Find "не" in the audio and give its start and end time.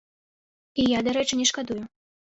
1.43-1.47